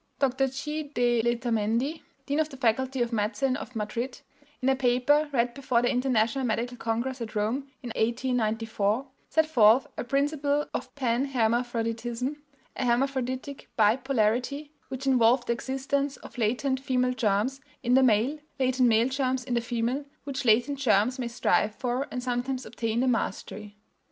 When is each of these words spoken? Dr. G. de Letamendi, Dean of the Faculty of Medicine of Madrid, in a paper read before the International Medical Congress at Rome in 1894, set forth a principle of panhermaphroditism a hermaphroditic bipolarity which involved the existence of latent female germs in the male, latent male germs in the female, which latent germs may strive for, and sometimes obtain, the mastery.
Dr. 0.17 0.47
G. 0.47 0.81
de 0.81 1.21
Letamendi, 1.21 2.01
Dean 2.25 2.39
of 2.39 2.49
the 2.49 2.57
Faculty 2.57 3.03
of 3.03 3.13
Medicine 3.13 3.55
of 3.55 3.75
Madrid, 3.75 4.21
in 4.59 4.67
a 4.67 4.75
paper 4.75 5.29
read 5.31 5.53
before 5.53 5.83
the 5.83 5.91
International 5.91 6.43
Medical 6.43 6.75
Congress 6.75 7.21
at 7.21 7.35
Rome 7.35 7.71
in 7.83 7.91
1894, 7.95 9.05
set 9.29 9.45
forth 9.45 9.85
a 9.99 10.03
principle 10.03 10.65
of 10.73 10.95
panhermaphroditism 10.95 12.35
a 12.75 12.83
hermaphroditic 12.83 13.67
bipolarity 13.77 14.71
which 14.87 15.05
involved 15.05 15.47
the 15.47 15.53
existence 15.53 16.17
of 16.17 16.35
latent 16.39 16.79
female 16.79 17.13
germs 17.13 17.61
in 17.83 17.93
the 17.93 18.01
male, 18.01 18.39
latent 18.59 18.89
male 18.89 19.07
germs 19.07 19.43
in 19.43 19.53
the 19.53 19.61
female, 19.61 20.03
which 20.23 20.45
latent 20.45 20.79
germs 20.79 21.19
may 21.19 21.27
strive 21.27 21.75
for, 21.75 22.07
and 22.09 22.23
sometimes 22.23 22.65
obtain, 22.65 23.01
the 23.01 23.07
mastery. 23.07 23.77